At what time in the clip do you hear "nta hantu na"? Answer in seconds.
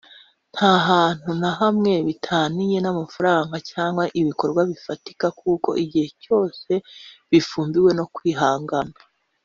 0.55-1.51